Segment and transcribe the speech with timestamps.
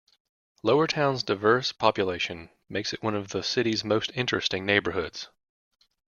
[0.63, 5.29] Lowertown's diverse population makes it one of the city's more interesting neighbourhoods.